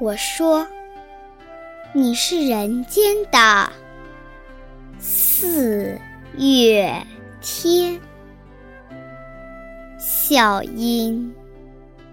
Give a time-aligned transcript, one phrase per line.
[0.00, 0.64] 我说，
[1.92, 3.68] 你是人间的
[5.00, 5.98] 四
[6.36, 7.04] 月
[7.40, 8.00] 天，
[9.98, 11.34] 笑音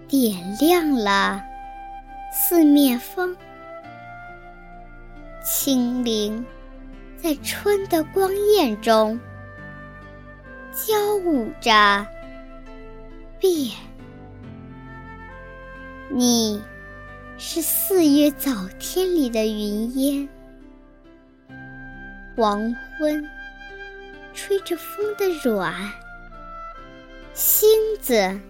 [0.08, 1.40] 点亮了
[2.32, 3.36] 四面风，
[5.44, 6.44] 清灵
[7.16, 9.16] 在春的光艳中
[10.72, 12.04] 交舞着
[13.38, 13.70] 变，
[16.10, 16.60] 你。
[17.38, 20.26] 是四月早天里的云烟，
[22.34, 23.28] 黄昏
[24.32, 25.92] 吹着风的软，
[27.34, 27.68] 星
[28.00, 28.40] 子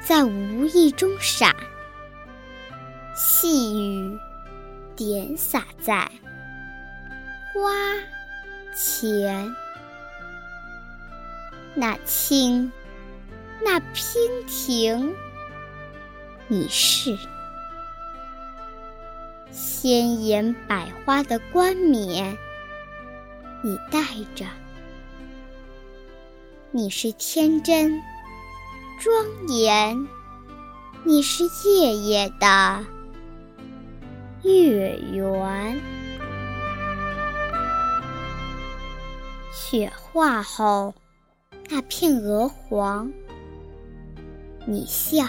[0.00, 1.52] 在无意中闪，
[3.16, 4.16] 细雨
[4.94, 6.08] 点洒在
[7.52, 7.72] 花
[8.76, 9.52] 前，
[11.74, 12.70] 那清，
[13.60, 15.12] 那娉婷，
[16.46, 17.18] 你是。
[19.58, 22.38] 鲜艳百花的冠冕，
[23.60, 24.00] 你戴
[24.36, 24.46] 着；
[26.70, 28.00] 你是天真
[29.00, 30.06] 庄严，
[31.02, 32.86] 你是夜夜的
[34.44, 35.80] 月圆。
[39.52, 40.94] 雪化后
[41.68, 43.12] 那片鹅黄，
[44.66, 45.28] 你像。